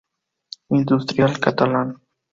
[0.71, 2.01] Industrial catalán.